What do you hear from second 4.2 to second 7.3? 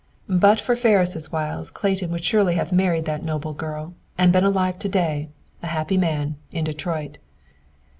been alive to day, a happy man, in Detroit.